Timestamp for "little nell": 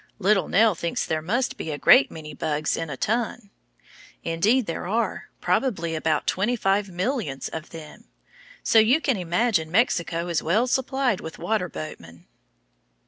0.17-0.73